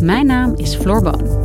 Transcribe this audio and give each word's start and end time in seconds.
Mijn 0.00 0.26
naam 0.26 0.52
is 0.56 0.74
Floor 0.74 1.02
Boon. 1.02 1.44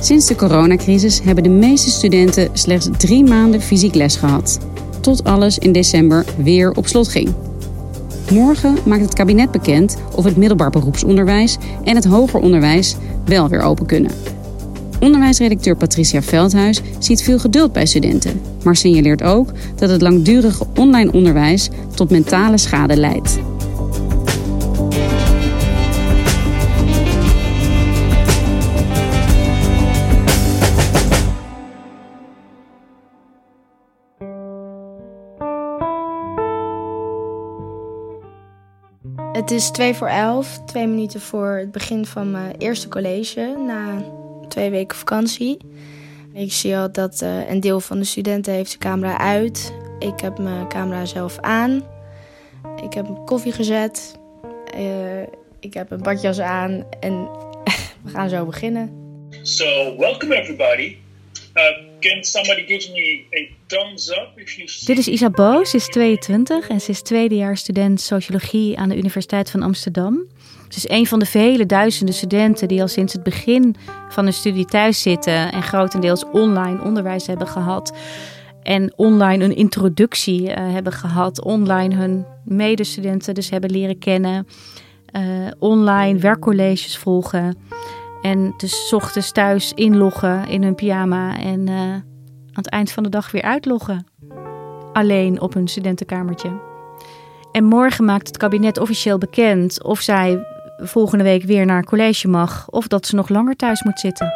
Sinds 0.00 0.26
de 0.26 0.34
coronacrisis 0.36 1.20
hebben 1.22 1.44
de 1.44 1.50
meeste 1.50 1.90
studenten 1.90 2.48
slechts 2.52 2.88
drie 2.96 3.24
maanden 3.24 3.60
fysiek 3.60 3.94
les 3.94 4.16
gehad. 4.16 4.58
Tot 5.00 5.24
alles 5.24 5.58
in 5.58 5.72
december 5.72 6.24
weer 6.36 6.70
op 6.72 6.86
slot 6.86 7.08
ging. 7.08 7.28
Morgen 8.32 8.76
maakt 8.84 9.02
het 9.02 9.14
kabinet 9.14 9.50
bekend 9.50 9.96
of 10.14 10.24
het 10.24 10.36
middelbaar 10.36 10.70
beroepsonderwijs 10.70 11.56
en 11.84 11.94
het 11.94 12.04
hoger 12.04 12.40
onderwijs 12.40 12.96
wel 13.24 13.48
weer 13.48 13.60
open 13.60 13.86
kunnen. 13.86 14.10
Onderwijsredacteur 15.00 15.76
Patricia 15.76 16.22
Veldhuis 16.22 16.80
ziet 16.98 17.22
veel 17.22 17.38
geduld 17.38 17.72
bij 17.72 17.86
studenten, 17.86 18.40
maar 18.64 18.76
signaleert 18.76 19.22
ook 19.22 19.52
dat 19.76 19.90
het 19.90 20.02
langdurige 20.02 20.66
online 20.74 21.12
onderwijs 21.12 21.68
tot 21.94 22.10
mentale 22.10 22.58
schade 22.58 22.96
leidt. 22.96 23.38
Het 39.32 39.50
is 39.50 39.70
twee 39.70 39.94
voor 39.94 40.08
elf, 40.08 40.60
twee 40.66 40.86
minuten 40.86 41.20
voor 41.20 41.48
het 41.48 41.72
begin 41.72 42.06
van 42.06 42.30
mijn 42.30 42.54
eerste 42.56 42.88
college 42.88 43.56
na 43.66 44.02
twee 44.58 44.70
weken 44.70 44.96
vakantie. 44.96 45.56
Ik 46.34 46.52
zie 46.52 46.76
al 46.76 46.92
dat 46.92 47.20
uh, 47.22 47.50
een 47.50 47.60
deel 47.60 47.80
van 47.80 47.98
de 47.98 48.04
studenten 48.04 48.52
heeft 48.52 48.68
zijn 48.68 48.80
camera 48.80 49.18
uit. 49.18 49.74
Ik 49.98 50.20
heb 50.20 50.38
mijn 50.38 50.68
camera 50.68 51.04
zelf 51.04 51.38
aan. 51.38 51.86
Ik 52.82 52.92
heb 52.92 53.08
een 53.08 53.24
koffie 53.24 53.52
gezet. 53.52 54.18
Uh, 54.74 55.22
ik 55.60 55.74
heb 55.74 55.90
een 55.90 56.02
badjas 56.02 56.38
aan 56.38 56.84
en 57.00 57.28
we 58.04 58.10
gaan 58.10 58.28
zo 58.28 58.44
beginnen. 58.44 58.90
So, 59.42 59.96
welcome 59.96 60.40
everybody. 60.40 60.96
Uh, 61.54 61.62
can 62.00 62.24
somebody 62.24 62.66
give 62.66 62.92
me 62.92 63.26
a 63.34 63.48
thumbs 63.66 64.10
up 64.10 64.28
if 64.36 64.52
you 64.52 64.68
see... 64.68 64.94
Dit 64.94 64.98
is 64.98 65.08
Isa 65.08 65.30
Boos, 65.30 65.70
ze 65.70 65.76
is 65.76 65.86
22 65.86 66.68
en 66.68 66.80
ze 66.80 66.90
is 66.90 67.02
tweedejaars 67.02 67.60
student 67.60 68.00
sociologie 68.00 68.78
aan 68.78 68.88
de 68.88 68.96
Universiteit 68.96 69.50
van 69.50 69.62
Amsterdam. 69.62 70.26
Ze 70.68 70.76
is 70.76 70.88
een 70.88 71.06
van 71.06 71.18
de 71.18 71.26
vele 71.26 71.66
duizenden 71.66 72.14
studenten 72.14 72.68
die 72.68 72.80
al 72.80 72.88
sinds 72.88 73.12
het 73.12 73.22
begin 73.22 73.76
van 74.08 74.24
hun 74.24 74.32
studie 74.32 74.64
thuis 74.64 75.02
zitten 75.02 75.52
en 75.52 75.62
grotendeels 75.62 76.24
online 76.32 76.82
onderwijs 76.82 77.26
hebben 77.26 77.46
gehad. 77.46 77.96
En 78.62 78.92
online 78.96 79.44
een 79.44 79.56
introductie 79.56 80.42
uh, 80.42 80.54
hebben 80.56 80.92
gehad, 80.92 81.42
online 81.44 81.94
hun 81.94 82.26
medestudenten 82.44 83.34
dus 83.34 83.50
hebben 83.50 83.70
leren 83.70 83.98
kennen, 83.98 84.46
uh, 85.16 85.22
online 85.58 86.18
werkcolleges 86.18 86.98
volgen. 86.98 87.56
En 88.22 88.54
dus 88.56 88.92
ochtends 88.92 89.32
thuis 89.32 89.72
inloggen 89.72 90.48
in 90.48 90.62
hun 90.62 90.74
pyjama 90.74 91.38
en 91.38 91.66
uh, 91.66 91.80
aan 91.80 92.02
het 92.52 92.68
eind 92.68 92.90
van 92.90 93.02
de 93.02 93.08
dag 93.08 93.30
weer 93.30 93.42
uitloggen. 93.42 94.06
Alleen 94.92 95.40
op 95.40 95.54
hun 95.54 95.68
studentenkamertje. 95.68 96.50
En 97.52 97.64
morgen 97.64 98.04
maakt 98.04 98.26
het 98.26 98.36
kabinet 98.36 98.78
officieel 98.78 99.18
bekend 99.18 99.82
of 99.82 100.00
zij 100.00 100.46
volgende 100.78 101.24
week 101.24 101.42
weer 101.42 101.66
naar 101.66 101.84
college 101.84 102.28
mag 102.28 102.70
of 102.70 102.86
dat 102.86 103.06
ze 103.06 103.14
nog 103.14 103.28
langer 103.28 103.56
thuis 103.56 103.82
moet 103.82 104.00
zitten. 104.00 104.32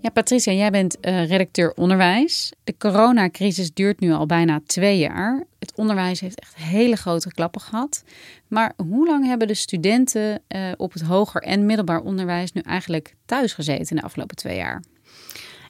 Ja, 0.00 0.12
Patricia, 0.12 0.52
jij 0.52 0.70
bent 0.70 0.96
uh, 1.00 1.28
redacteur 1.28 1.72
onderwijs. 1.72 2.52
De 2.64 2.74
coronacrisis 2.78 3.72
duurt 3.72 4.00
nu 4.00 4.12
al 4.12 4.26
bijna 4.26 4.60
twee 4.66 4.98
jaar. 4.98 5.44
Het 5.58 5.72
onderwijs 5.76 6.20
heeft 6.20 6.40
echt 6.40 6.56
hele 6.56 6.96
grote 6.96 7.32
klappen 7.32 7.60
gehad. 7.60 8.04
Maar 8.48 8.72
hoe 8.76 9.06
lang 9.06 9.26
hebben 9.26 9.48
de 9.48 9.54
studenten 9.54 10.42
uh, 10.48 10.72
op 10.76 10.92
het 10.92 11.02
hoger 11.02 11.42
en 11.42 11.66
middelbaar 11.66 12.00
onderwijs 12.00 12.52
nu 12.52 12.60
eigenlijk 12.60 13.14
thuis 13.24 13.52
gezeten 13.52 13.88
in 13.88 13.96
de 13.96 14.02
afgelopen 14.02 14.36
twee 14.36 14.56
jaar? 14.56 14.82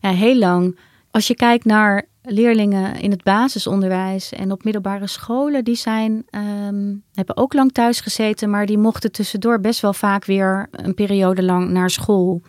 Ja, 0.00 0.10
heel 0.10 0.36
lang. 0.36 0.78
Als 1.16 1.26
je 1.26 1.34
kijkt 1.34 1.64
naar 1.64 2.04
leerlingen 2.22 3.00
in 3.00 3.10
het 3.10 3.22
basisonderwijs 3.22 4.32
en 4.32 4.52
op 4.52 4.64
middelbare 4.64 5.06
scholen, 5.06 5.64
die 5.64 5.76
zijn, 5.76 6.12
um, 6.30 7.02
hebben 7.12 7.36
ook 7.36 7.52
lang 7.52 7.72
thuis 7.72 8.00
gezeten, 8.00 8.50
maar 8.50 8.66
die 8.66 8.78
mochten 8.78 9.12
tussendoor 9.12 9.60
best 9.60 9.80
wel 9.80 9.92
vaak 9.92 10.24
weer 10.24 10.68
een 10.70 10.94
periode 10.94 11.42
lang 11.42 11.70
naar 11.70 11.90
school. 11.90 12.42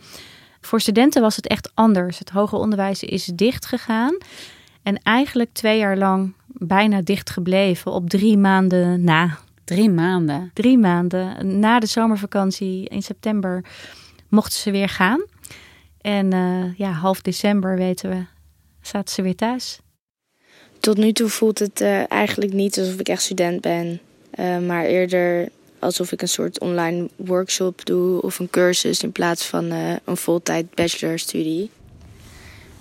Voor 0.62 0.82
studenten 0.82 1.22
was 1.22 1.36
het 1.36 1.48
echt 1.48 1.72
anders. 1.74 2.20
Het 2.20 2.30
hoger 2.30 2.60
onderwijs 2.60 3.04
is 3.04 3.26
dicht 3.26 3.66
gegaan 3.66 4.18
en 4.84 5.00
eigenlijk 5.04 5.50
twee 5.54 5.78
jaar 5.78 5.98
lang 5.98 6.34
bijna 6.48 7.02
dicht 7.02 7.30
gebleven 7.30 7.92
op 7.92 8.10
drie 8.10 8.38
maanden 8.38 9.04
na. 9.04 9.38
Drie 9.64 9.90
maanden? 9.90 10.52
Drie 10.54 10.78
maanden. 10.78 11.60
Na 11.60 11.80
de 11.80 11.88
zomervakantie 11.88 12.90
in 12.90 13.02
september 13.02 13.66
mochten 14.30 14.60
ze 14.60 14.72
weer 14.72 14.90
gaan. 14.90 15.26
En 16.02 16.34
uh, 16.34 16.74
ja, 16.78 16.92
half 16.92 17.22
december 17.22 17.76
weten 17.76 18.10
we, 18.10 18.26
zaten 18.88 19.14
ze 19.14 19.22
weer 19.22 19.36
thuis. 19.36 19.80
Tot 20.80 20.98
nu 20.98 21.12
toe 21.12 21.30
voelt 21.30 21.60
het 21.60 21.82
uh, 21.82 22.12
eigenlijk 22.12 22.54
niet 22.54 22.78
alsof 22.78 23.00
ik 23.00 23.10
echt 23.10 23.22
student 23.22 23.62
ben. 23.62 24.00
Uh, 24.40 24.60
maar 24.60 24.86
eerder 24.86 25.50
alsof 25.80 26.12
ik 26.12 26.22
een 26.22 26.28
soort 26.28 26.60
online 26.60 27.10
workshop 27.16 27.86
doe 27.86 28.22
of 28.22 28.40
een 28.40 28.50
cursus 28.50 29.04
in 29.04 29.12
plaats 29.12 29.46
van 29.46 29.72
uh, 29.72 29.96
een 30.04 30.18
voltijd 30.18 30.76
bachelorstudie. 30.76 31.72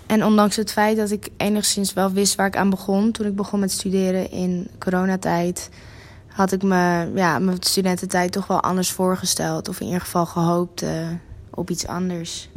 En 0.06 0.24
ondanks 0.24 0.56
het 0.56 0.72
feit 0.72 0.96
dat 0.96 1.10
ik 1.10 1.28
enigszins 1.36 1.92
wel 1.92 2.12
wist 2.12 2.34
waar 2.34 2.46
ik 2.46 2.56
aan 2.56 2.70
begon 2.70 3.12
toen 3.12 3.26
ik 3.26 3.36
begon 3.36 3.60
met 3.60 3.70
studeren 3.70 4.30
in 4.30 4.68
coronatijd, 4.78 5.68
had 6.26 6.52
ik 6.52 6.62
me 6.62 7.10
ja, 7.14 7.38
mijn 7.38 7.56
studententijd 7.60 8.32
toch 8.32 8.46
wel 8.46 8.60
anders 8.60 8.90
voorgesteld. 8.90 9.68
Of 9.68 9.80
in 9.80 9.86
ieder 9.86 10.00
geval 10.00 10.26
gehoopt 10.26 10.82
uh, 10.82 11.08
op 11.50 11.70
iets 11.70 11.86
anders. 11.86 12.48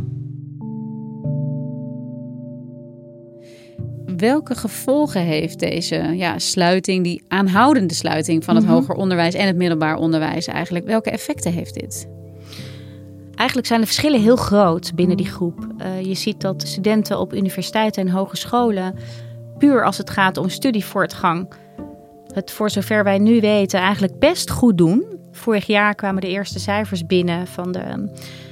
Welke 4.19 4.55
gevolgen 4.55 5.21
heeft 5.21 5.59
deze 5.59 5.95
ja, 5.95 6.39
sluiting, 6.39 7.03
die 7.03 7.23
aanhoudende 7.27 7.93
sluiting 7.93 8.43
van 8.43 8.55
het 8.55 8.63
mm 8.63 8.69
-hmm. 8.69 8.79
hoger 8.79 8.95
onderwijs 8.95 9.33
en 9.33 9.47
het 9.47 9.55
middelbaar 9.55 9.95
onderwijs 9.95 10.47
eigenlijk? 10.47 10.85
Welke 10.85 11.09
effecten 11.09 11.51
heeft 11.51 11.73
dit? 11.73 12.07
Eigenlijk 13.35 13.67
zijn 13.67 13.79
de 13.79 13.85
verschillen 13.85 14.21
heel 14.21 14.35
groot 14.35 14.95
binnen 14.95 15.17
die 15.17 15.25
groep. 15.25 15.67
Uh, 15.81 16.01
je 16.01 16.13
ziet 16.13 16.41
dat 16.41 16.63
studenten 16.67 17.19
op 17.19 17.33
universiteiten 17.33 18.07
en 18.07 18.13
hogescholen, 18.13 18.95
puur 19.57 19.85
als 19.85 19.97
het 19.97 20.09
gaat 20.09 20.37
om 20.37 20.49
studievoortgang, 20.49 21.53
het 22.33 22.51
voor 22.51 22.69
zover 22.69 23.03
wij 23.03 23.17
nu 23.17 23.39
weten 23.39 23.79
eigenlijk 23.79 24.19
best 24.19 24.49
goed 24.49 24.77
doen. 24.77 25.03
Vorig 25.31 25.67
jaar 25.67 25.95
kwamen 25.95 26.21
de 26.21 26.27
eerste 26.27 26.59
cijfers 26.59 27.05
binnen 27.05 27.47
van 27.47 27.71
de, 27.71 28.09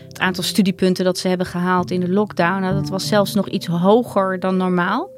het 0.08 0.20
aantal 0.20 0.44
studiepunten 0.44 1.06
dat 1.06 1.18
ze 1.18 1.28
hebben 1.28 1.48
gehaald 1.48 1.92
in 1.92 2.00
de 2.00 2.10
lockdown. 2.10 2.62
Nou, 2.62 2.74
dat 2.74 2.90
was 2.90 3.08
zelfs 3.08 3.34
nog 3.34 3.50
iets 3.50 3.66
hoger 3.66 4.40
dan 4.40 4.58
normaal. 4.58 5.10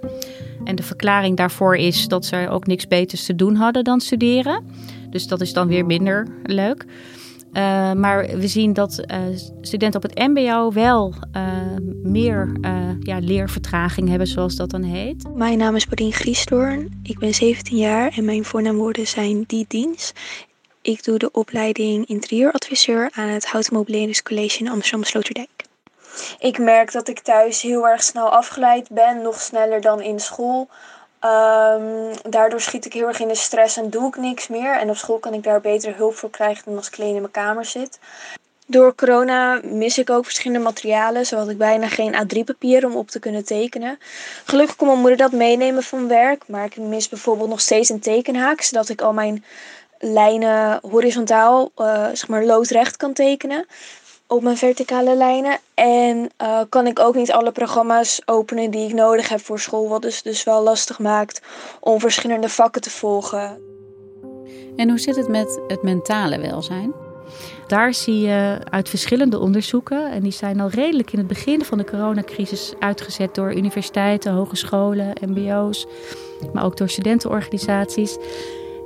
En 0.64 0.76
de 0.76 0.84
verklaring 0.84 1.38
daarvoor 1.38 1.76
is 1.76 2.08
dat 2.08 2.26
ze 2.26 2.48
ook 2.50 2.68
niks 2.68 2.88
beters 2.88 3.26
te 3.26 3.36
doen 3.36 3.56
hadden 3.56 3.84
dan 3.84 4.02
studeren. 4.02 4.64
Dus 5.10 5.28
dat 5.28 5.42
is 5.42 5.54
dan 5.54 5.68
weer 5.68 5.86
minder 5.86 6.28
leuk. 6.44 6.86
Uh, 7.54 7.94
maar 7.94 8.28
we 8.38 8.48
zien 8.48 8.74
dat 8.74 9.04
uh, 9.12 9.18
studenten 9.62 10.04
op 10.04 10.10
het 10.10 10.28
MBO 10.28 10.72
wel 10.72 11.14
uh, 11.36 11.44
meer 12.04 12.52
ja, 13.00 13.20
leervertraging 13.20 14.10
hebben, 14.10 14.28
zoals 14.28 14.56
dat 14.56 14.70
dan 14.70 14.84
heet. 14.84 15.36
Mijn 15.36 15.58
naam 15.58 15.76
is 15.76 15.86
Paulien 15.86 16.14
Griesdoorn. 16.14 17.00
Ik 17.04 17.20
ben 17.20 17.34
17 17.34 17.78
jaar 17.78 18.18
en 18.18 18.26
mijn 18.26 18.46
voornaamwoorden 18.46 19.08
zijn 19.08 19.44
die 19.48 19.66
dienst. 19.68 20.20
Ik 20.82 21.04
doe 21.04 21.18
de 21.18 21.32
opleiding 21.32 22.06
interieuradviseur 22.06 23.10
aan 23.14 23.30
het 23.30 23.46
Houten 23.46 23.74
Mobileringscollege 23.74 24.60
in 24.60 24.70
Amsterdam-Sloterdijk. 24.70 25.69
Ik 26.40 26.58
merk 26.58 26.92
dat 26.92 27.08
ik 27.08 27.20
thuis 27.20 27.62
heel 27.62 27.88
erg 27.88 28.04
snel 28.04 28.30
afgeleid 28.30 28.90
ben, 28.90 29.22
nog 29.22 29.42
sneller 29.42 29.82
dan 29.82 30.02
in 30.02 30.20
school. 30.20 30.68
Um, 31.24 32.12
daardoor 32.30 32.62
schiet 32.62 32.86
ik 32.86 32.94
heel 32.94 33.08
erg 33.08 33.20
in 33.20 33.28
de 33.28 33.36
stress 33.36 33.78
en 33.78 33.90
doe 33.90 34.08
ik 34.08 34.16
niks 34.16 34.48
meer. 34.48 34.78
En 34.78 34.90
op 34.90 34.96
school 34.96 35.18
kan 35.18 35.34
ik 35.34 35.44
daar 35.44 35.62
betere 35.62 35.94
hulp 35.94 36.16
voor 36.16 36.30
krijgen 36.30 36.64
dan 36.66 36.78
als 36.78 36.88
ik 36.88 37.00
alleen 37.00 37.16
in 37.16 37.22
mijn 37.22 37.32
kamer 37.32 37.66
zit. 37.66 38.00
Door 38.66 38.96
corona 38.96 39.60
mis 39.64 39.98
ik 39.98 40.10
ook 40.10 40.26
verschillende 40.26 40.64
materialen. 40.64 41.26
Zo 41.26 41.38
had 41.38 41.50
ik 41.50 41.58
bijna 41.58 41.88
geen 41.88 42.14
A3-papier 42.14 42.86
om 42.86 42.96
op 42.96 43.10
te 43.10 43.20
kunnen 43.20 43.46
tekenen. 43.46 44.00
Gelukkig 44.46 44.76
kon 44.76 44.88
mijn 44.88 45.00
moeder 45.00 45.18
dat 45.18 45.32
meenemen 45.32 45.84
van 45.84 46.08
werk. 46.08 46.44
Maar 46.48 46.66
ik 46.66 46.78
mis 46.78 47.10
bijvoorbeeld 47.10 47.50
nog 47.50 47.62
steeds 47.62 47.90
een 47.90 48.00
tekenhaak. 48.00 48.62
Zodat 48.62 48.90
ik 48.90 49.02
al 49.02 49.14
mijn 49.14 49.44
lijnen 50.00 50.80
horizontaal, 50.92 51.72
uh, 51.78 52.06
zeg 52.06 52.28
maar 52.28 52.44
loodrecht 52.46 52.98
kan 52.98 53.14
tekenen 53.14 53.66
op 54.30 54.42
mijn 54.42 54.58
verticale 54.58 55.16
lijnen. 55.16 55.60
En 55.74 56.30
uh, 56.42 56.60
kan 56.70 56.88
ik 56.88 57.00
ook 57.00 57.16
niet 57.16 57.32
alle 57.32 57.52
programma's 57.52 58.22
openen 58.26 58.72
die 58.72 58.88
ik 58.88 58.94
nodig 58.94 59.30
heb 59.30 59.40
voor 59.40 59.60
school. 59.60 59.90
Wat 59.90 60.02
dus, 60.02 60.22
dus 60.22 60.44
wel 60.44 60.64
lastig 60.64 61.00
maakt 61.00 61.42
om 61.80 62.00
verschillende 62.00 62.50
vakken 62.50 62.82
te 62.82 62.90
volgen. 62.90 63.62
En 64.76 64.90
hoe 64.90 65.00
zit 65.00 65.16
het 65.16 65.28
met 65.28 65.60
het 65.68 65.84
mentale 65.84 66.40
welzijn? 66.40 66.94
Daar 67.68 67.94
zie 67.94 68.20
je 68.20 68.58
uit 68.70 68.90
verschillende 68.90 69.40
onderzoeken, 69.40 70.12
en 70.12 70.22
die 70.22 70.32
zijn 70.32 70.60
al 70.60 70.70
redelijk 70.70 71.12
in 71.12 71.18
het 71.18 71.28
begin 71.28 71.66
van 71.66 71.78
de 71.78 71.84
coronacrisis 71.84 72.74
uitgezet 72.80 73.36
door 73.36 73.56
universiteiten, 73.56 74.34
hogescholen, 74.34 75.14
MBO's, 75.26 75.88
maar 76.54 76.64
ook 76.64 76.78
door 76.78 76.90
studentenorganisaties. 76.90 78.18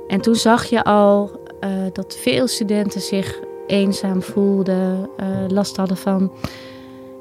En 0.08 0.20
toen 0.20 0.34
zag 0.34 0.64
je 0.64 0.84
al 0.84 1.30
uh, 1.60 1.70
dat 1.92 2.16
veel 2.16 2.46
studenten 2.46 3.00
zich 3.00 3.40
eenzaam 3.66 4.22
voelden, 4.22 5.08
uh, 5.20 5.26
last 5.48 5.76
hadden 5.76 5.96
van 5.96 6.32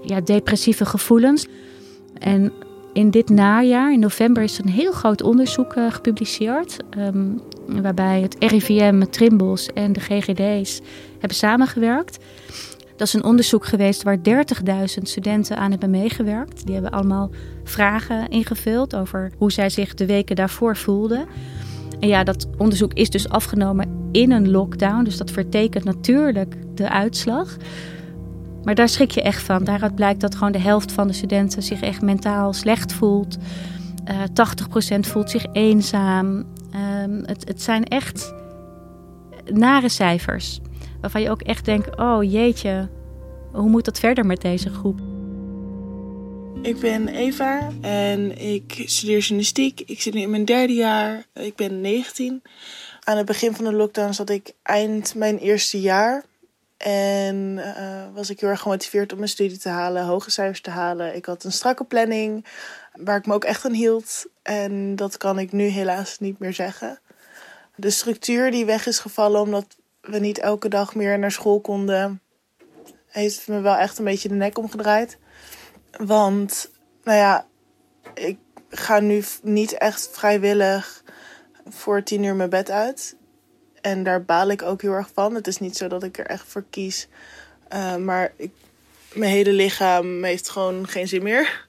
ja, 0.01 0.21
depressieve 0.21 0.85
gevoelens. 0.85 1.47
En 2.17 2.51
in 2.93 3.09
dit 3.09 3.29
najaar, 3.29 3.93
in 3.93 3.99
november, 3.99 4.43
is 4.43 4.57
een 4.57 4.69
heel 4.69 4.91
groot 4.91 5.21
onderzoek 5.21 5.75
uh, 5.75 5.91
gepubliceerd. 5.91 6.77
Um, 6.97 7.41
waarbij 7.67 8.21
het 8.21 8.35
RIVM, 8.39 9.03
Trimbos 9.09 9.67
en 9.67 9.93
de 9.93 9.99
GGD's 9.99 10.81
hebben 11.11 11.37
samengewerkt. 11.37 12.17
Dat 12.95 13.07
is 13.07 13.13
een 13.13 13.23
onderzoek 13.23 13.65
geweest 13.65 14.03
waar 14.03 14.17
30.000 14.17 14.23
studenten 14.85 15.57
aan 15.57 15.71
hebben 15.71 15.89
meegewerkt. 15.89 16.65
Die 16.65 16.73
hebben 16.73 16.91
allemaal 16.91 17.29
vragen 17.63 18.29
ingevuld 18.29 18.95
over 18.95 19.31
hoe 19.37 19.51
zij 19.51 19.69
zich 19.69 19.93
de 19.93 20.05
weken 20.05 20.35
daarvoor 20.35 20.77
voelden. 20.77 21.27
En 21.99 22.07
ja, 22.07 22.23
dat 22.23 22.47
onderzoek 22.57 22.93
is 22.93 23.09
dus 23.09 23.29
afgenomen 23.29 24.02
in 24.13 24.31
een 24.31 24.51
lockdown. 24.51 25.03
Dus 25.03 25.17
dat 25.17 25.31
vertekent 25.31 25.83
natuurlijk 25.83 26.55
de 26.75 26.89
uitslag. 26.89 27.57
Maar 28.63 28.75
daar 28.75 28.89
schrik 28.89 29.11
je 29.11 29.21
echt 29.21 29.41
van. 29.41 29.63
Daaruit 29.63 29.95
blijkt 29.95 30.21
dat 30.21 30.35
gewoon 30.35 30.51
de 30.51 30.59
helft 30.59 30.91
van 30.91 31.07
de 31.07 31.13
studenten 31.13 31.63
zich 31.63 31.81
echt 31.81 32.01
mentaal 32.01 32.53
slecht 32.53 32.93
voelt. 32.93 33.37
Uh, 34.07 34.23
eh, 34.23 34.95
80% 34.95 34.99
voelt 34.99 35.29
zich 35.29 35.45
eenzaam. 35.51 36.37
Uh, 36.75 37.25
het, 37.25 37.47
het 37.47 37.61
zijn 37.61 37.83
echt 37.83 38.33
nare 39.51 39.89
cijfers. 39.89 40.59
Waarvan 41.01 41.21
je 41.21 41.29
ook 41.29 41.41
echt 41.41 41.65
denkt: 41.65 41.97
oh 41.97 42.31
jeetje, 42.31 42.89
hoe 43.51 43.69
moet 43.69 43.85
dat 43.85 43.99
verder 43.99 44.25
met 44.25 44.41
deze 44.41 44.69
groep? 44.69 44.99
Ik 46.61 46.79
ben 46.79 47.07
Eva 47.07 47.69
en 47.81 48.37
ik 48.37 48.83
studeer 48.85 49.19
journalistiek. 49.19 49.81
Ik 49.85 50.01
zit 50.01 50.13
nu 50.13 50.21
in 50.21 50.29
mijn 50.29 50.45
derde 50.45 50.73
jaar. 50.73 51.25
Ik 51.33 51.55
ben 51.55 51.81
19. 51.81 52.41
Aan 53.03 53.17
het 53.17 53.25
begin 53.25 53.55
van 53.55 53.65
de 53.65 53.73
lockdown 53.73 54.11
zat 54.11 54.29
ik 54.29 54.53
eind 54.61 55.15
mijn 55.15 55.37
eerste 55.37 55.81
jaar. 55.81 56.23
En 56.77 57.35
uh, 57.57 58.05
was 58.13 58.29
ik 58.29 58.39
heel 58.39 58.49
erg 58.49 58.61
gemotiveerd 58.61 59.11
om 59.11 59.17
mijn 59.17 59.29
studie 59.29 59.57
te 59.57 59.69
halen, 59.69 60.05
hoge 60.05 60.31
cijfers 60.31 60.61
te 60.61 60.69
halen. 60.69 61.15
Ik 61.15 61.25
had 61.25 61.43
een 61.43 61.51
strakke 61.51 61.83
planning 61.83 62.45
waar 62.93 63.17
ik 63.17 63.25
me 63.25 63.33
ook 63.33 63.43
echt 63.43 63.65
aan 63.65 63.73
hield. 63.73 64.25
En 64.41 64.95
dat 64.95 65.17
kan 65.17 65.39
ik 65.39 65.51
nu 65.51 65.63
helaas 65.63 66.19
niet 66.19 66.39
meer 66.39 66.53
zeggen. 66.53 66.99
De 67.75 67.89
structuur 67.89 68.51
die 68.51 68.65
weg 68.65 68.87
is 68.87 68.99
gevallen 68.99 69.41
omdat 69.41 69.65
we 70.01 70.19
niet 70.19 70.39
elke 70.39 70.67
dag 70.67 70.95
meer 70.95 71.19
naar 71.19 71.31
school 71.31 71.61
konden, 71.61 72.21
heeft 73.07 73.47
me 73.47 73.61
wel 73.61 73.75
echt 73.75 73.97
een 73.97 74.05
beetje 74.05 74.29
de 74.29 74.35
nek 74.35 74.57
omgedraaid. 74.57 75.17
Want, 75.97 76.71
nou 77.03 77.17
ja, 77.17 77.47
ik 78.13 78.37
ga 78.69 78.99
nu 78.99 79.23
niet 79.41 79.73
echt 79.77 80.09
vrijwillig 80.11 81.02
voor 81.69 82.03
tien 82.03 82.23
uur 82.23 82.35
mijn 82.35 82.49
bed 82.49 82.69
uit. 82.71 83.15
En 83.81 84.03
daar 84.03 84.23
baal 84.23 84.49
ik 84.49 84.61
ook 84.61 84.81
heel 84.81 84.91
erg 84.91 85.09
van. 85.13 85.35
Het 85.35 85.47
is 85.47 85.59
niet 85.59 85.77
zo 85.77 85.87
dat 85.87 86.03
ik 86.03 86.17
er 86.17 86.25
echt 86.25 86.45
voor 86.47 86.63
kies. 86.69 87.07
Uh, 87.73 87.95
maar 87.95 88.33
ik, 88.35 88.51
mijn 89.13 89.31
hele 89.31 89.53
lichaam 89.53 90.23
heeft 90.23 90.49
gewoon 90.49 90.87
geen 90.87 91.07
zin 91.07 91.23
meer. 91.23 91.67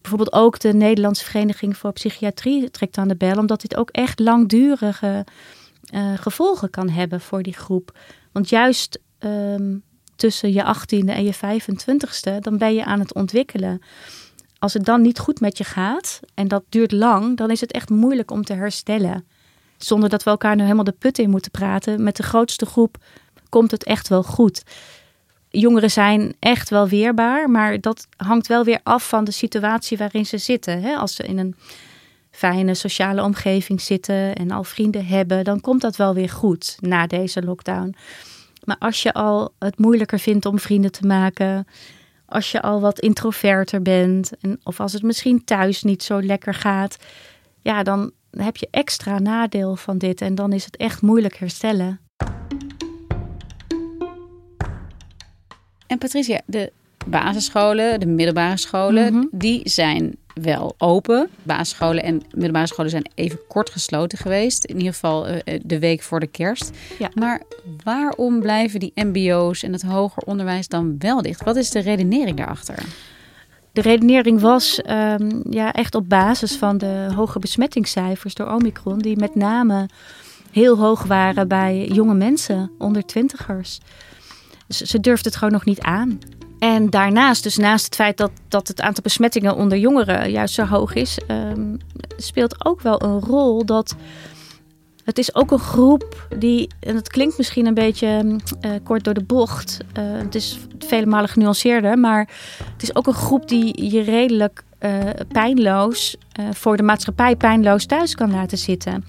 Bijvoorbeeld 0.00 0.32
ook 0.32 0.58
de 0.58 0.72
Nederlandse 0.72 1.24
Vereniging 1.24 1.76
voor 1.76 1.92
Psychiatrie 1.92 2.70
trekt 2.70 2.96
aan 2.98 3.08
de 3.08 3.16
bel, 3.16 3.36
omdat 3.36 3.60
dit 3.60 3.76
ook 3.76 3.90
echt 3.90 4.18
langdurige 4.18 5.26
uh, 5.94 6.18
gevolgen 6.18 6.70
kan 6.70 6.88
hebben 6.88 7.20
voor 7.20 7.42
die 7.42 7.54
groep. 7.54 7.98
Want 8.32 8.48
juist 8.48 9.00
um, 9.18 9.82
tussen 10.16 10.52
je 10.52 10.74
18e 10.76 11.08
en 11.08 11.24
je 11.24 11.34
25ste, 11.34 12.38
dan 12.40 12.58
ben 12.58 12.74
je 12.74 12.84
aan 12.84 13.00
het 13.00 13.14
ontwikkelen. 13.14 13.82
Als 14.60 14.72
het 14.72 14.84
dan 14.84 15.02
niet 15.02 15.18
goed 15.18 15.40
met 15.40 15.58
je 15.58 15.64
gaat 15.64 16.20
en 16.34 16.48
dat 16.48 16.62
duurt 16.68 16.92
lang, 16.92 17.36
dan 17.36 17.50
is 17.50 17.60
het 17.60 17.72
echt 17.72 17.90
moeilijk 17.90 18.30
om 18.30 18.44
te 18.44 18.52
herstellen. 18.52 19.24
Zonder 19.76 20.08
dat 20.08 20.22
we 20.22 20.30
elkaar 20.30 20.56
nu 20.56 20.62
helemaal 20.62 20.84
de 20.84 20.94
put 20.98 21.18
in 21.18 21.30
moeten 21.30 21.50
praten. 21.50 22.02
Met 22.02 22.16
de 22.16 22.22
grootste 22.22 22.66
groep 22.66 22.96
komt 23.48 23.70
het 23.70 23.84
echt 23.84 24.08
wel 24.08 24.22
goed. 24.22 24.62
Jongeren 25.50 25.90
zijn 25.90 26.34
echt 26.38 26.70
wel 26.70 26.88
weerbaar, 26.88 27.50
maar 27.50 27.80
dat 27.80 28.06
hangt 28.16 28.46
wel 28.46 28.64
weer 28.64 28.80
af 28.82 29.08
van 29.08 29.24
de 29.24 29.30
situatie 29.30 29.98
waarin 29.98 30.26
ze 30.26 30.38
zitten. 30.38 30.98
Als 30.98 31.14
ze 31.14 31.22
in 31.22 31.38
een 31.38 31.56
fijne 32.30 32.74
sociale 32.74 33.22
omgeving 33.22 33.80
zitten 33.80 34.34
en 34.34 34.50
al 34.50 34.64
vrienden 34.64 35.06
hebben, 35.06 35.44
dan 35.44 35.60
komt 35.60 35.80
dat 35.80 35.96
wel 35.96 36.14
weer 36.14 36.30
goed 36.30 36.76
na 36.80 37.06
deze 37.06 37.42
lockdown. 37.42 37.94
Maar 38.64 38.76
als 38.78 39.02
je 39.02 39.12
al 39.12 39.52
het 39.58 39.78
moeilijker 39.78 40.18
vindt 40.18 40.46
om 40.46 40.58
vrienden 40.58 40.92
te 40.92 41.06
maken, 41.06 41.66
als 42.30 42.50
je 42.50 42.62
al 42.62 42.80
wat 42.80 43.00
introverter 43.00 43.82
bent, 43.82 44.32
en, 44.40 44.60
of 44.62 44.80
als 44.80 44.92
het 44.92 45.02
misschien 45.02 45.44
thuis 45.44 45.82
niet 45.82 46.02
zo 46.02 46.22
lekker 46.22 46.54
gaat, 46.54 46.96
ja, 47.62 47.82
dan 47.82 48.12
heb 48.30 48.56
je 48.56 48.68
extra 48.70 49.18
nadeel 49.18 49.76
van 49.76 49.98
dit 49.98 50.20
en 50.20 50.34
dan 50.34 50.52
is 50.52 50.64
het 50.64 50.76
echt 50.76 51.02
moeilijk 51.02 51.36
herstellen. 51.36 52.00
En 55.86 55.98
Patricia, 55.98 56.40
de 56.46 56.72
basisscholen, 57.06 58.00
de 58.00 58.06
middelbare 58.06 58.56
scholen, 58.56 59.12
mhm. 59.12 59.26
die 59.30 59.60
zijn 59.68 60.16
wel 60.34 60.74
open. 60.78 61.28
Basisscholen 61.42 62.02
en 62.02 62.22
middelbare 62.30 62.66
scholen 62.66 62.90
zijn 62.90 63.10
even 63.14 63.38
kort 63.48 63.70
gesloten 63.70 64.18
geweest. 64.18 64.64
In 64.64 64.76
ieder 64.76 64.92
geval 64.92 65.28
uh, 65.28 65.36
de 65.62 65.78
week 65.78 66.02
voor 66.02 66.20
de 66.20 66.26
kerst. 66.26 66.70
Ja. 66.98 67.10
Maar 67.14 67.42
waarom 67.84 68.40
blijven 68.40 68.80
die 68.80 68.92
MBO's 68.94 69.62
en 69.62 69.72
het 69.72 69.82
hoger 69.82 70.22
onderwijs 70.22 70.68
dan 70.68 70.94
wel 70.98 71.22
dicht? 71.22 71.44
Wat 71.44 71.56
is 71.56 71.70
de 71.70 71.80
redenering 71.80 72.36
daarachter? 72.36 72.84
De 73.72 73.80
redenering 73.80 74.40
was 74.40 74.80
um, 74.90 75.42
ja, 75.50 75.72
echt 75.72 75.94
op 75.94 76.08
basis 76.08 76.56
van 76.56 76.78
de 76.78 77.08
hoge 77.14 77.38
besmettingscijfers 77.38 78.34
door 78.34 78.52
Omicron, 78.52 78.98
die 78.98 79.16
met 79.16 79.34
name 79.34 79.88
heel 80.50 80.78
hoog 80.78 81.02
waren 81.02 81.48
bij 81.48 81.86
jonge 81.86 82.14
mensen, 82.14 82.70
onder 82.78 83.06
twintigers. 83.06 83.80
Ze, 84.68 84.86
ze 84.86 85.00
durfden 85.00 85.26
het 85.26 85.36
gewoon 85.36 85.52
nog 85.52 85.64
niet 85.64 85.80
aan. 85.80 86.18
En 86.60 86.90
daarnaast, 86.90 87.42
dus 87.42 87.56
naast 87.56 87.84
het 87.84 87.94
feit 87.94 88.16
dat, 88.16 88.30
dat 88.48 88.68
het 88.68 88.80
aantal 88.80 89.02
besmettingen 89.02 89.56
onder 89.56 89.78
jongeren 89.78 90.30
juist 90.30 90.54
zo 90.54 90.64
hoog 90.64 90.94
is, 90.94 91.18
um, 91.28 91.78
speelt 92.16 92.64
ook 92.64 92.80
wel 92.80 93.02
een 93.02 93.20
rol 93.20 93.64
dat 93.64 93.96
het 95.04 95.18
is 95.18 95.34
ook 95.34 95.50
een 95.50 95.58
groep 95.58 96.26
die, 96.38 96.68
en 96.80 96.96
het 96.96 97.08
klinkt 97.08 97.38
misschien 97.38 97.66
een 97.66 97.74
beetje 97.74 98.36
uh, 98.60 98.70
kort 98.82 99.04
door 99.04 99.14
de 99.14 99.24
bocht, 99.24 99.78
uh, 99.98 100.04
het 100.04 100.34
is 100.34 100.58
vele 100.78 101.06
malen 101.06 101.28
genuanceerder, 101.28 101.98
maar 101.98 102.28
het 102.72 102.82
is 102.82 102.94
ook 102.94 103.06
een 103.06 103.12
groep 103.12 103.48
die 103.48 103.90
je 103.90 104.00
redelijk 104.00 104.62
uh, 104.80 105.00
pijnloos, 105.32 106.16
voor 106.52 106.76
de 106.76 106.82
maatschappij 106.82 107.36
pijnloos 107.36 107.86
thuis 107.86 108.14
kan 108.14 108.30
laten 108.30 108.58
zitten. 108.58 109.04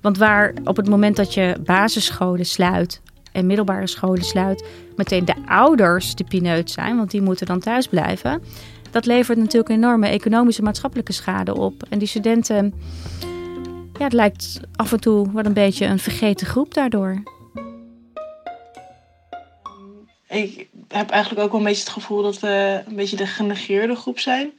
Want 0.00 0.18
waar 0.18 0.54
op 0.64 0.76
het 0.76 0.88
moment 0.88 1.16
dat 1.16 1.34
je 1.34 1.56
basisscholen 1.64 2.46
sluit, 2.46 3.00
en 3.36 3.46
middelbare 3.46 3.86
scholen 3.86 4.24
sluit, 4.24 4.64
meteen 4.96 5.24
de 5.24 5.34
ouders 5.46 6.14
de 6.14 6.24
pineut 6.24 6.70
zijn, 6.70 6.96
want 6.96 7.10
die 7.10 7.22
moeten 7.22 7.46
dan 7.46 7.60
thuis 7.60 7.86
blijven. 7.86 8.42
Dat 8.90 9.06
levert 9.06 9.38
natuurlijk 9.38 9.68
enorme 9.68 10.08
economische 10.08 10.62
maatschappelijke 10.62 11.12
schade 11.12 11.54
op. 11.54 11.82
En 11.88 11.98
die 11.98 12.08
studenten, 12.08 12.74
ja, 13.98 14.04
het 14.04 14.12
lijkt 14.12 14.60
af 14.76 14.92
en 14.92 15.00
toe 15.00 15.32
wel 15.32 15.44
een 15.44 15.52
beetje 15.52 15.86
een 15.86 15.98
vergeten 15.98 16.46
groep 16.46 16.74
daardoor. 16.74 17.22
ik 20.28 20.68
heb 20.88 21.10
eigenlijk 21.10 21.42
ook 21.42 21.50
wel 21.50 21.60
een 21.60 21.66
beetje 21.66 21.82
het 21.82 21.92
gevoel 21.92 22.22
dat 22.22 22.40
we 22.40 22.82
een 22.86 22.96
beetje 22.96 23.16
de 23.16 23.26
genegeerde 23.26 23.94
groep 23.94 24.18
zijn. 24.18 24.52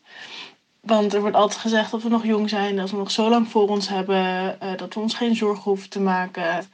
Want 0.82 1.14
er 1.14 1.22
wordt 1.22 1.36
altijd 1.36 1.62
gezegd 1.62 1.92
dat 1.92 2.04
we 2.04 2.10
nog 2.10 2.26
jong 2.26 2.50
zijn, 2.50 2.76
dat 2.76 2.90
we 2.90 2.98
nog 2.98 3.12
zo 3.12 3.30
lang 3.30 3.48
voor 3.48 3.68
ons 3.68 3.90
hebben, 3.90 4.58
uh, 4.64 4.78
dat 4.78 4.94
we 4.94 5.00
ons 5.00 5.14
geen 5.14 5.36
zorgen 5.36 5.64
hoeven 5.64 5.90
te 5.90 6.00
maken. 6.00 6.66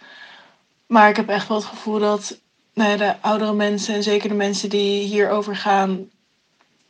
Maar 0.94 1.10
ik 1.10 1.16
heb 1.16 1.30
echt 1.30 1.48
wel 1.48 1.58
het 1.58 1.66
gevoel 1.66 2.00
dat 2.00 2.40
nou 2.74 2.98
de 2.98 3.22
oudere 3.22 3.54
mensen, 3.54 3.96
en 3.96 4.04
zeker 4.04 4.30
de 4.30 4.36
mensen 4.36 4.70
die 4.70 5.04
hierover 5.04 5.56
gaan, 5.56 6.10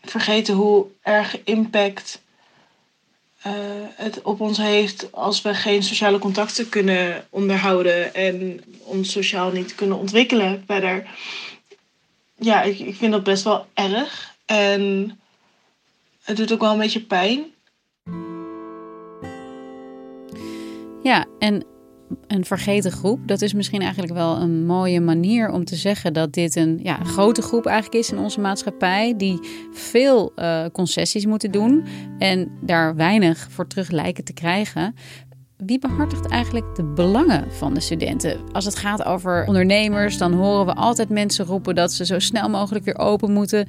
vergeten 0.02 0.54
hoe 0.54 0.86
erg 1.02 1.44
impact 1.44 2.22
uh, 3.48 3.54
het 3.96 4.22
op 4.22 4.42
ons 4.42 4.58
heeft 4.58 5.12
als 5.12 5.42
we 5.42 5.54
geen 5.54 5.84
sociale 5.84 6.20
contacten 6.20 6.70
kunnen 6.70 7.28
onderhouden 7.30 8.14
en 8.14 8.64
ons 8.84 9.12
sociaal 9.12 9.52
niet 9.52 9.76
kunnen 9.76 9.98
ontwikkelen 9.98 10.64
verder. 10.68 11.08
Ja, 12.36 12.62
ik, 12.62 12.80
ik 12.80 12.96
vind 12.96 13.12
dat 13.12 13.24
best 13.24 13.44
wel 13.44 13.66
erg. 13.74 14.36
En 14.46 15.20
het 16.24 16.38
doet 16.38 16.54
ook 16.54 16.62
wel 16.62 16.72
een 16.72 16.78
beetje 16.78 17.02
pijn. 17.02 17.44
Ja, 21.04 21.26
en 21.40 21.73
een 22.28 22.46
vergeten 22.46 22.92
groep. 22.92 23.28
Dat 23.28 23.42
is 23.42 23.54
misschien 23.54 23.82
eigenlijk 23.82 24.14
wel 24.14 24.38
een 24.38 24.66
mooie 24.66 25.02
manier 25.02 25.52
om 25.52 25.66
te 25.66 25.76
zeggen 25.76 26.14
dat 26.14 26.34
dit 26.34 26.56
een 26.56 26.80
ja, 26.84 26.96
grote 27.04 27.42
groep 27.42 27.66
eigenlijk 27.66 28.04
is 28.04 28.12
in 28.12 28.18
onze 28.18 28.40
maatschappij. 28.40 29.14
Die 29.18 29.40
veel 29.72 30.32
uh, 30.36 30.66
concessies 30.72 31.26
moeten 31.26 31.52
doen 31.52 31.84
en 32.20 32.52
daar 32.62 32.96
weinig 32.96 33.48
voor 33.50 33.68
terug 33.68 33.90
lijken 33.90 34.24
te 34.24 34.34
krijgen. 34.34 34.96
Wie 35.58 35.80
behartigt 35.80 36.28
eigenlijk 36.28 36.76
de 36.76 36.84
belangen 36.84 37.52
van 37.52 37.74
de 37.74 37.80
studenten? 37.80 38.40
Als 38.52 38.66
het 38.66 38.76
gaat 38.76 39.04
over 39.04 39.46
ondernemers, 39.48 40.18
dan 40.18 40.34
horen 40.34 40.66
we 40.66 40.74
altijd 40.74 41.10
mensen 41.10 41.46
roepen 41.46 41.76
dat 41.76 41.92
ze 41.92 42.06
zo 42.06 42.20
snel 42.20 42.50
mogelijk 42.50 42.86
weer 42.86 42.98
open 42.98 43.32
moeten. 43.32 43.60
Uh, 43.60 43.68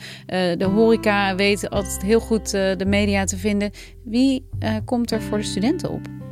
de 0.56 0.64
horeca 0.64 1.34
weet 1.34 1.70
altijd 1.70 2.02
heel 2.02 2.20
goed 2.20 2.54
uh, 2.54 2.76
de 2.76 2.86
media 2.86 3.24
te 3.24 3.36
vinden. 3.36 3.70
Wie 4.04 4.48
komt 4.84 5.10
er 5.10 5.22
voor 5.22 5.38
de 5.38 5.44
studenten 5.44 5.90
op? 5.90 6.23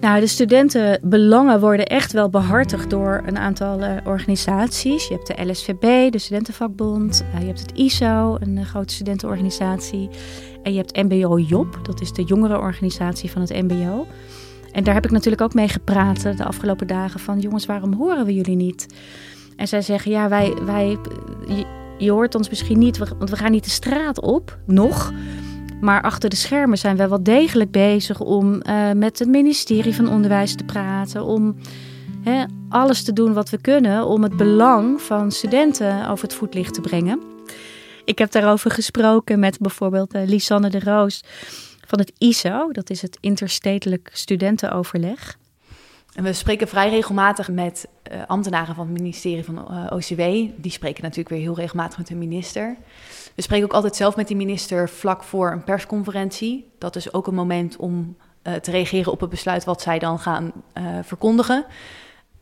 Nou, 0.00 0.20
de 0.20 0.26
studentenbelangen 0.26 1.60
worden 1.60 1.86
echt 1.86 2.12
wel 2.12 2.28
behartigd 2.28 2.90
door 2.90 3.22
een 3.26 3.38
aantal 3.38 3.80
uh, 3.80 3.96
organisaties. 4.04 5.08
Je 5.08 5.14
hebt 5.14 5.26
de 5.26 5.50
LSVB, 5.50 6.12
de 6.12 6.18
Studentenvakbond. 6.18 7.24
Uh, 7.34 7.40
je 7.40 7.46
hebt 7.46 7.60
het 7.60 7.72
ISO, 7.74 8.36
een 8.40 8.56
uh, 8.56 8.64
grote 8.64 8.94
studentenorganisatie. 8.94 10.08
En 10.62 10.72
je 10.72 10.78
hebt 10.78 10.96
MBO 10.96 11.38
Job, 11.38 11.78
dat 11.82 12.00
is 12.00 12.12
de 12.12 12.22
jongerenorganisatie 12.22 13.30
van 13.30 13.40
het 13.40 13.50
MBO. 13.50 14.06
En 14.72 14.84
daar 14.84 14.94
heb 14.94 15.04
ik 15.04 15.10
natuurlijk 15.10 15.42
ook 15.42 15.54
mee 15.54 15.68
gepraat 15.68 16.22
de 16.22 16.44
afgelopen 16.44 16.86
dagen 16.86 17.20
van... 17.20 17.38
jongens, 17.38 17.66
waarom 17.66 17.92
horen 17.92 18.26
we 18.26 18.34
jullie 18.34 18.56
niet? 18.56 18.86
En 19.56 19.68
zij 19.68 19.82
zeggen, 19.82 20.10
ja, 20.10 20.28
wij, 20.28 20.54
wij, 20.64 20.98
je 21.98 22.10
hoort 22.10 22.34
ons 22.34 22.48
misschien 22.48 22.78
niet, 22.78 22.98
want 22.98 23.30
we 23.30 23.36
gaan 23.36 23.50
niet 23.50 23.64
de 23.64 23.70
straat 23.70 24.20
op, 24.20 24.58
nog... 24.66 25.12
Maar 25.80 26.02
achter 26.02 26.30
de 26.30 26.36
schermen 26.36 26.78
zijn 26.78 26.96
wij 26.96 27.08
wel 27.08 27.22
degelijk 27.22 27.70
bezig 27.70 28.20
om 28.20 28.62
uh, 28.62 28.92
met 28.92 29.18
het 29.18 29.28
ministerie 29.28 29.94
van 29.94 30.08
Onderwijs 30.08 30.54
te 30.54 30.64
praten. 30.64 31.24
Om 31.24 31.56
alles 32.68 33.02
te 33.02 33.12
doen 33.12 33.32
wat 33.32 33.50
we 33.50 33.60
kunnen 33.60 34.06
om 34.06 34.22
het 34.22 34.36
belang 34.36 35.02
van 35.02 35.32
studenten 35.32 36.08
over 36.08 36.24
het 36.24 36.34
voetlicht 36.34 36.74
te 36.74 36.80
brengen. 36.80 37.20
Ik 38.04 38.18
heb 38.18 38.30
daarover 38.30 38.70
gesproken 38.70 39.38
met 39.38 39.58
bijvoorbeeld 39.58 40.14
uh, 40.14 40.22
Lisanne 40.26 40.70
de 40.70 40.80
Roos 40.80 41.22
van 41.86 41.98
het 41.98 42.12
ISO. 42.18 42.72
Dat 42.72 42.90
is 42.90 43.02
het 43.02 43.18
Interstedelijk 43.20 44.10
Studentenoverleg. 44.12 45.38
En 46.14 46.24
we 46.24 46.32
spreken 46.32 46.68
vrij 46.68 46.90
regelmatig 46.90 47.48
met 47.48 47.88
uh, 48.12 48.22
ambtenaren 48.26 48.74
van 48.74 48.86
het 48.88 48.98
ministerie 48.98 49.44
van 49.44 49.56
uh, 49.70 49.86
OCW. 49.90 50.20
Die 50.56 50.70
spreken 50.70 51.02
natuurlijk 51.02 51.28
weer 51.28 51.40
heel 51.40 51.54
regelmatig 51.54 51.98
met 51.98 52.06
de 52.06 52.14
minister. 52.14 52.76
We 53.34 53.42
spreken 53.42 53.64
ook 53.64 53.72
altijd 53.72 53.96
zelf 53.96 54.16
met 54.16 54.28
die 54.28 54.36
minister 54.36 54.88
vlak 54.88 55.22
voor 55.22 55.52
een 55.52 55.64
persconferentie. 55.64 56.70
Dat 56.78 56.96
is 56.96 57.12
ook 57.12 57.26
een 57.26 57.34
moment 57.34 57.76
om 57.76 58.16
uh, 58.42 58.54
te 58.54 58.70
reageren 58.70 59.12
op 59.12 59.20
het 59.20 59.30
besluit 59.30 59.64
wat 59.64 59.82
zij 59.82 59.98
dan 59.98 60.18
gaan 60.18 60.52
verkondigen. 61.02 61.64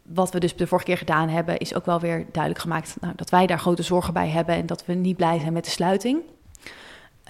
Wat 0.02 0.32
we 0.32 0.40
dus 0.40 0.56
de 0.56 0.66
vorige 0.66 0.86
keer 0.86 0.98
gedaan 0.98 1.28
hebben, 1.28 1.58
is 1.58 1.74
ook 1.74 1.86
wel 1.86 2.00
weer 2.00 2.26
duidelijk 2.32 2.62
gemaakt 2.62 2.96
nou, 3.00 3.12
dat 3.16 3.30
wij 3.30 3.46
daar 3.46 3.58
grote 3.58 3.82
zorgen 3.82 4.12
bij 4.12 4.28
hebben 4.28 4.54
en 4.54 4.66
dat 4.66 4.86
we 4.86 4.94
niet 4.94 5.16
blij 5.16 5.38
zijn 5.38 5.52
met 5.52 5.64
de 5.64 5.70
sluiting. 5.70 6.20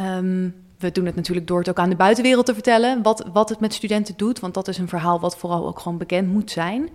Um, 0.00 0.54
we 0.78 0.92
doen 0.92 1.06
het 1.06 1.14
natuurlijk 1.14 1.46
door 1.46 1.58
het 1.58 1.68
ook 1.68 1.78
aan 1.78 1.90
de 1.90 1.96
buitenwereld 1.96 2.46
te 2.46 2.54
vertellen, 2.54 3.02
wat, 3.02 3.24
wat 3.32 3.48
het 3.48 3.60
met 3.60 3.74
studenten 3.74 4.16
doet, 4.16 4.40
want 4.40 4.54
dat 4.54 4.68
is 4.68 4.78
een 4.78 4.88
verhaal 4.88 5.20
wat 5.20 5.36
vooral 5.36 5.66
ook 5.66 5.78
gewoon 5.78 5.98
bekend 5.98 6.28
moet 6.28 6.50
zijn. 6.50 6.90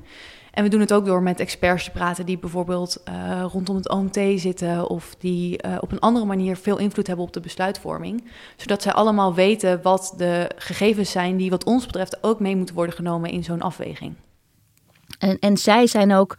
En 0.51 0.63
we 0.63 0.69
doen 0.69 0.79
het 0.79 0.93
ook 0.93 1.05
door 1.05 1.21
met 1.21 1.39
experts 1.39 1.83
te 1.83 1.91
praten 1.91 2.25
die 2.25 2.37
bijvoorbeeld 2.37 3.03
uh, 3.09 3.45
rondom 3.51 3.75
het 3.75 3.89
OMT 3.89 4.19
zitten 4.35 4.89
of 4.89 5.15
die 5.19 5.63
uh, 5.65 5.77
op 5.79 5.91
een 5.91 5.99
andere 5.99 6.25
manier 6.25 6.57
veel 6.57 6.77
invloed 6.77 7.07
hebben 7.07 7.25
op 7.25 7.33
de 7.33 7.39
besluitvorming. 7.39 8.23
Zodat 8.57 8.81
zij 8.81 8.91
allemaal 8.91 9.33
weten 9.33 9.81
wat 9.81 10.13
de 10.17 10.51
gegevens 10.55 11.11
zijn 11.11 11.37
die 11.37 11.49
wat 11.49 11.63
ons 11.63 11.85
betreft 11.85 12.23
ook 12.23 12.39
mee 12.39 12.55
moeten 12.55 12.75
worden 12.75 12.95
genomen 12.95 13.29
in 13.29 13.43
zo'n 13.43 13.61
afweging. 13.61 14.15
En, 15.19 15.39
en 15.39 15.57
zij 15.57 15.87
zijn 15.87 16.13
ook 16.13 16.37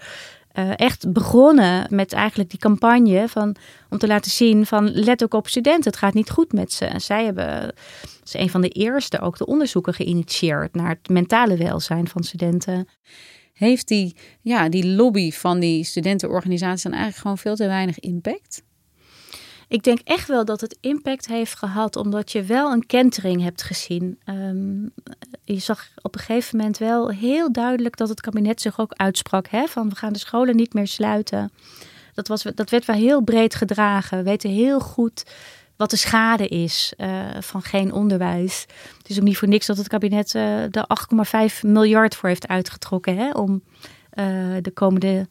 uh, 0.59 0.71
echt 0.77 1.13
begonnen 1.13 1.87
met 1.91 2.13
eigenlijk 2.13 2.51
die 2.51 2.59
campagne 2.59 3.29
van, 3.29 3.57
om 3.91 3.99
te 3.99 4.07
laten 4.07 4.31
zien 4.31 4.67
van 4.67 4.91
let 4.91 5.23
ook 5.23 5.35
op 5.35 5.49
studenten, 5.49 5.91
het 5.91 5.97
gaat 5.97 6.15
niet 6.15 6.31
goed 6.31 6.53
met 6.53 6.73
ze. 6.73 6.85
En 6.85 7.01
zij 7.01 7.25
hebben, 7.25 7.75
ze 8.23 8.39
een 8.39 8.51
van 8.51 8.61
de 8.61 8.69
eerste 8.69 9.21
ook 9.21 9.39
de 9.39 9.47
onderzoeken 9.47 9.95
geïnitieerd 9.95 10.75
naar 10.75 10.89
het 10.89 11.09
mentale 11.09 11.57
welzijn 11.57 12.09
van 12.09 12.23
studenten 12.23 12.89
heeft 13.53 13.89
die, 13.89 14.17
ja, 14.41 14.69
die 14.69 14.87
lobby 14.87 15.31
van 15.31 15.61
die 15.61 15.85
studentenorganisaties 15.85 16.83
dan 16.83 16.93
eigenlijk 16.93 17.23
gewoon 17.23 17.39
veel 17.39 17.57
te 17.57 17.67
weinig 17.67 17.99
impact? 17.99 18.63
Ik 19.69 19.83
denk 19.83 19.99
echt 20.05 20.29
wel 20.29 20.45
dat 20.45 20.61
het 20.61 20.77
impact 20.81 21.27
heeft 21.27 21.59
gehad, 21.59 21.97
omdat 21.97 22.33
je 22.33 22.43
wel 22.43 22.73
een 22.73 22.87
kentering 22.87 23.43
hebt 23.43 23.63
gezien. 23.63 24.19
Um, 24.27 24.93
je 25.45 25.59
zag 25.59 25.89
op 26.03 26.15
een 26.15 26.21
gegeven 26.21 26.57
moment 26.57 26.79
wel 26.79 27.09
heel 27.09 27.53
duidelijk 27.53 27.97
dat 27.97 28.09
het 28.09 28.21
kabinet 28.21 28.61
zich 28.61 28.81
ook 28.81 28.93
uitsprak: 28.93 29.49
hè, 29.49 29.67
van 29.67 29.89
we 29.89 29.97
gaan 29.97 30.13
de 30.13 30.19
scholen 30.19 30.57
niet 30.57 30.75
meer 30.75 30.87
sluiten. 30.87 31.53
Dat, 32.15 32.29
was, 32.29 32.43
dat 32.43 32.71
werd 32.71 32.85
wel 32.85 32.97
heel 32.97 33.21
breed 33.21 33.55
gedragen. 33.55 34.19
We 34.19 34.25
weten 34.25 34.51
heel 34.51 34.81
goed 34.81 35.25
wat 35.77 35.91
de 35.91 35.97
schade 35.97 36.49
is 36.49 36.93
uh, 36.97 37.25
van 37.41 37.63
geen 37.63 37.93
onderwijs. 37.93 38.67
Het 38.99 39.09
is 39.09 39.19
ook 39.19 39.25
niet 39.25 39.39
voor 39.39 39.49
niks 39.49 39.67
dat 39.67 39.77
het 39.77 39.89
kabinet 39.89 40.35
uh, 40.35 40.43
de 40.71 40.89
8,5 41.55 41.61
miljard 41.61 42.15
voor 42.15 42.29
heeft 42.29 42.49
uitgetrokken 42.49 43.17
hè, 43.17 43.31
om 43.31 43.63
uh, 44.15 44.57
de 44.61 44.71
komende, 44.75 45.29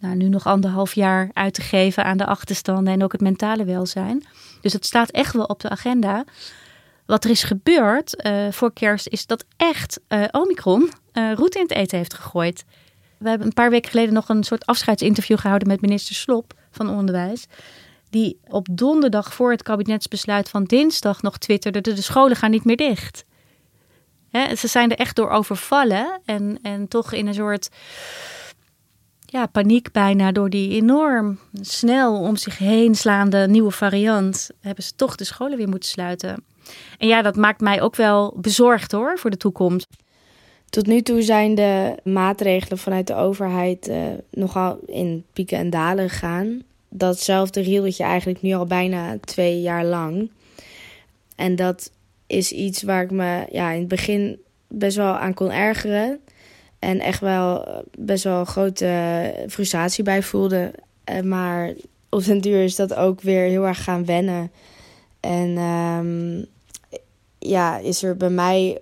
nou, 0.00 0.14
nu 0.14 0.28
nog 0.28 0.46
anderhalf 0.46 0.94
jaar 0.94 1.30
uit 1.32 1.54
te 1.54 1.62
geven 1.62 2.04
aan 2.04 2.16
de 2.16 2.26
achterstanden 2.26 2.92
en 2.92 3.02
ook 3.02 3.12
het 3.12 3.20
mentale 3.20 3.64
welzijn. 3.64 4.24
Dus 4.60 4.72
het 4.72 4.86
staat 4.86 5.10
echt 5.10 5.34
wel 5.34 5.44
op 5.44 5.60
de 5.60 5.68
agenda. 5.68 6.24
Wat 7.06 7.24
er 7.24 7.30
is 7.30 7.42
gebeurd 7.42 8.28
voor 8.50 8.72
kerst 8.72 9.08
is 9.08 9.26
dat 9.26 9.44
echt 9.56 10.00
Omicron 10.30 10.90
route 11.12 11.58
in 11.58 11.62
het 11.62 11.76
eten 11.76 11.98
heeft 11.98 12.14
gegooid. 12.14 12.64
We 13.18 13.28
hebben 13.28 13.46
een 13.46 13.52
paar 13.52 13.70
weken 13.70 13.90
geleden 13.90 14.14
nog 14.14 14.28
een 14.28 14.44
soort 14.44 14.66
afscheidsinterview 14.66 15.38
gehouden 15.38 15.68
met 15.68 15.80
minister 15.80 16.14
Slop 16.14 16.52
van 16.70 16.90
Onderwijs 16.90 17.46
die 18.10 18.38
op 18.48 18.66
donderdag 18.70 19.34
voor 19.34 19.50
het 19.50 19.62
kabinetsbesluit 19.62 20.48
van 20.48 20.64
dinsdag 20.64 21.22
nog 21.22 21.38
twitterde: 21.38 21.80
de 21.80 22.02
scholen 22.02 22.36
gaan 22.36 22.50
niet 22.50 22.64
meer 22.64 22.76
dicht. 22.76 23.24
ze 24.32 24.68
zijn 24.68 24.90
er 24.90 24.98
echt 24.98 25.16
door 25.16 25.30
overvallen 25.30 26.20
en, 26.24 26.58
en 26.62 26.88
toch 26.88 27.12
in 27.12 27.26
een 27.26 27.34
soort 27.34 27.68
ja, 29.30 29.46
paniek 29.46 29.92
bijna 29.92 30.32
door 30.32 30.50
die 30.50 30.70
enorm 30.70 31.38
snel 31.60 32.20
om 32.20 32.36
zich 32.36 32.58
heen 32.58 32.94
slaande 32.94 33.46
nieuwe 33.48 33.70
variant, 33.70 34.50
hebben 34.60 34.84
ze 34.84 34.94
toch 34.96 35.16
de 35.16 35.24
scholen 35.24 35.56
weer 35.56 35.68
moeten 35.68 35.88
sluiten. 35.88 36.44
En 36.98 37.08
ja, 37.08 37.22
dat 37.22 37.36
maakt 37.36 37.60
mij 37.60 37.82
ook 37.82 37.96
wel 37.96 38.34
bezorgd 38.36 38.92
hoor 38.92 39.18
voor 39.18 39.30
de 39.30 39.36
toekomst. 39.36 39.86
Tot 40.70 40.86
nu 40.86 41.02
toe 41.02 41.22
zijn 41.22 41.54
de 41.54 41.94
maatregelen 42.04 42.78
vanuit 42.78 43.06
de 43.06 43.14
overheid 43.14 43.88
uh, 43.88 44.02
nogal 44.30 44.78
in 44.86 45.24
pieken 45.32 45.58
en 45.58 45.70
dalen 45.70 46.10
gegaan 46.10 46.62
datzelfde 46.88 47.60
riedeltje 47.60 48.04
eigenlijk 48.04 48.42
nu 48.42 48.52
al 48.52 48.66
bijna 48.66 49.16
twee 49.20 49.60
jaar 49.60 49.84
lang. 49.84 50.30
En 51.36 51.56
dat 51.56 51.90
is 52.26 52.52
iets 52.52 52.82
waar 52.82 53.02
ik 53.02 53.10
me 53.10 53.46
ja, 53.50 53.70
in 53.70 53.78
het 53.78 53.88
begin 53.88 54.38
best 54.68 54.96
wel 54.96 55.12
aan 55.12 55.34
kon 55.34 55.50
ergeren. 55.50 56.20
En 56.78 57.00
echt 57.00 57.20
wel 57.20 57.68
best 57.98 58.24
wel 58.24 58.44
grote 58.44 59.34
frustratie 59.48 60.04
bij 60.04 60.22
voelde. 60.22 60.72
Eh, 61.04 61.20
maar 61.20 61.72
op 62.08 62.24
den 62.24 62.40
duur 62.40 62.62
is 62.62 62.76
dat 62.76 62.94
ook 62.94 63.20
weer 63.20 63.42
heel 63.42 63.66
erg 63.66 63.84
gaan 63.84 64.04
wennen. 64.04 64.50
En 65.20 65.56
um, 65.58 66.46
ja, 67.38 67.78
is 67.78 68.02
er 68.02 68.16
bij 68.16 68.30
mij 68.30 68.80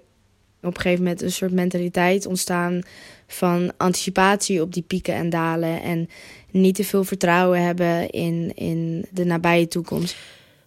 op 0.62 0.75
een 0.75 0.81
gegeven 0.81 1.03
moment 1.03 1.23
een 1.23 1.33
soort 1.33 1.53
mentaliteit 1.53 2.26
ontstaan 2.26 2.83
van 3.26 3.73
anticipatie 3.76 4.62
op 4.62 4.73
die 4.73 4.83
pieken 4.83 5.15
en 5.15 5.31
dalen. 5.31 5.83
En 5.83 6.09
niet 6.50 6.75
te 6.75 6.85
veel 6.85 7.05
vertrouwen 7.05 7.62
hebben 7.62 8.11
in, 8.11 8.53
in 8.55 9.07
de 9.11 9.25
nabije 9.25 9.69
toekomst. 9.69 10.17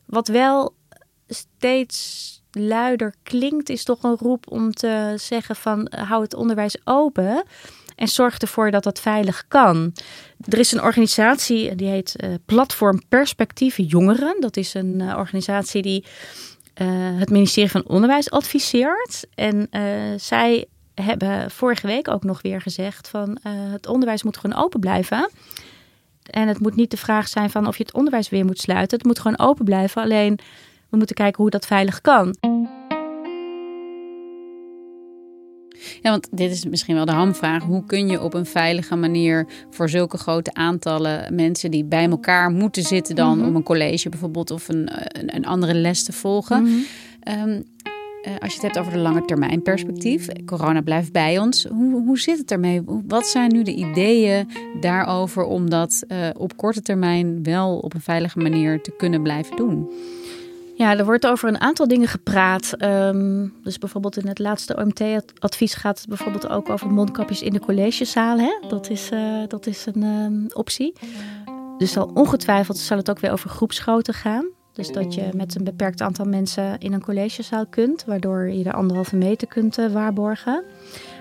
Wat 0.05 0.27
wel 0.27 0.73
steeds 1.27 2.38
luider 2.51 3.13
klinkt, 3.23 3.69
is 3.69 3.83
toch 3.83 4.03
een 4.03 4.17
roep 4.17 4.51
om 4.51 4.71
te 4.73 5.13
zeggen 5.15 5.55
van 5.55 5.91
hou 5.95 6.21
het 6.23 6.33
onderwijs 6.33 6.77
open. 6.83 7.43
En 7.95 8.07
zorg 8.07 8.37
ervoor 8.37 8.71
dat 8.71 8.83
dat 8.83 8.99
veilig 8.99 9.45
kan. 9.47 9.93
Er 10.47 10.59
is 10.59 10.71
een 10.71 10.83
organisatie 10.83 11.75
die 11.75 11.87
heet 11.87 12.15
uh, 12.17 12.33
Platform 12.45 13.01
Perspectief 13.09 13.77
Jongeren. 13.77 14.35
Dat 14.39 14.57
is 14.57 14.73
een 14.73 15.01
organisatie 15.01 15.81
die 15.81 16.05
het 17.17 17.29
ministerie 17.29 17.71
van 17.71 17.87
Onderwijs 17.87 18.31
adviseert. 18.31 19.27
En 19.35 19.69
zij 20.19 20.65
hebben 20.95 21.51
vorige 21.51 21.87
week 21.87 22.07
ook 22.07 22.23
nog 22.23 22.41
weer 22.41 22.61
gezegd 22.61 23.07
van 23.07 23.37
het 23.43 23.87
onderwijs 23.87 24.23
moet 24.23 24.37
gewoon 24.37 24.63
open 24.63 24.79
blijven. 24.79 25.29
En 26.23 26.47
het 26.47 26.59
moet 26.59 26.75
niet 26.75 26.91
de 26.91 26.97
vraag 26.97 27.27
zijn 27.27 27.49
van 27.49 27.67
of 27.67 27.77
je 27.77 27.83
het 27.83 27.93
onderwijs 27.93 28.29
weer 28.29 28.45
moet 28.45 28.59
sluiten. 28.59 28.97
Het 28.97 29.07
moet 29.07 29.19
gewoon 29.19 29.39
open 29.39 29.65
blijven. 29.65 30.01
Alleen 30.01 30.39
we 30.89 30.97
moeten 30.97 31.15
kijken 31.15 31.41
hoe 31.41 31.51
dat 31.51 31.65
veilig 31.65 32.01
kan. 32.01 32.35
Ja, 36.01 36.09
want 36.09 36.27
dit 36.31 36.51
is 36.51 36.65
misschien 36.65 36.95
wel 36.95 37.05
de 37.05 37.11
hamvraag. 37.11 37.63
Hoe 37.63 37.85
kun 37.85 38.07
je 38.07 38.21
op 38.21 38.33
een 38.33 38.45
veilige 38.45 38.95
manier 38.95 39.47
voor 39.69 39.89
zulke 39.89 40.17
grote 40.17 40.53
aantallen 40.53 41.35
mensen 41.35 41.71
die 41.71 41.85
bij 41.85 42.09
elkaar 42.09 42.51
moeten 42.51 42.83
zitten 42.83 43.15
dan 43.15 43.37
mhm. 43.37 43.47
om 43.47 43.55
een 43.55 43.63
college 43.63 44.09
bijvoorbeeld 44.09 44.51
of 44.51 44.67
een, 44.67 44.89
een, 45.19 45.35
een 45.35 45.45
andere 45.45 45.73
les 45.73 46.03
te 46.03 46.11
volgen? 46.11 46.63
Mm 46.63 46.83
als 48.39 48.53
je 48.53 48.53
het 48.53 48.61
hebt 48.61 48.77
over 48.77 48.91
de 48.91 48.99
lange 48.99 49.25
termijn 49.25 49.61
perspectief, 49.61 50.27
corona 50.45 50.81
blijft 50.81 51.11
bij 51.11 51.39
ons. 51.39 51.65
Hoe, 51.65 52.03
hoe 52.03 52.19
zit 52.19 52.37
het 52.37 52.51
ermee? 52.51 52.81
Wat 53.07 53.27
zijn 53.27 53.51
nu 53.53 53.63
de 53.63 53.73
ideeën 53.73 54.47
daarover 54.79 55.43
om 55.43 55.69
dat 55.69 56.03
uh, 56.07 56.17
op 56.37 56.57
korte 56.57 56.81
termijn 56.81 57.43
wel 57.43 57.77
op 57.77 57.93
een 57.93 58.01
veilige 58.01 58.39
manier 58.39 58.81
te 58.81 58.93
kunnen 58.97 59.23
blijven 59.23 59.55
doen? 59.55 59.89
Ja, 60.79 60.97
er 60.97 61.05
wordt 61.05 61.27
over 61.27 61.47
een 61.47 61.61
aantal 61.61 61.87
dingen 61.87 62.07
gepraat. 62.07 62.73
Um, 62.83 63.53
dus 63.63 63.77
bijvoorbeeld 63.77 64.17
in 64.17 64.27
het 64.27 64.39
laatste 64.39 64.77
OMT-advies 64.77 65.73
gaat 65.73 65.97
het 65.99 66.07
bijvoorbeeld 66.07 66.49
ook 66.49 66.69
over 66.69 66.91
mondkapjes 66.91 67.41
in 67.41 67.53
de 67.53 67.59
collegezaal. 67.59 68.37
Hè? 68.37 68.59
Dat, 68.67 68.89
is, 68.89 69.11
uh, 69.11 69.43
dat 69.47 69.67
is 69.67 69.85
een 69.85 70.03
um, 70.03 70.47
optie. 70.53 70.93
Dus 71.77 71.91
zal 71.91 72.11
ongetwijfeld 72.13 72.77
zal 72.77 72.97
het 72.97 73.09
ook 73.09 73.19
weer 73.19 73.31
over 73.31 73.49
groepsgrootte 73.49 74.13
gaan. 74.13 74.45
Dus 74.73 74.91
dat 74.91 75.13
je 75.13 75.29
met 75.33 75.55
een 75.55 75.63
beperkt 75.63 76.01
aantal 76.01 76.25
mensen 76.25 76.77
in 76.77 76.93
een 76.93 77.03
collegezaal 77.03 77.65
kunt, 77.65 78.05
waardoor 78.05 78.49
je 78.49 78.63
de 78.63 78.73
anderhalve 78.73 79.15
meter 79.15 79.47
kunt 79.47 79.77
uh, 79.77 79.91
waarborgen. 79.91 80.63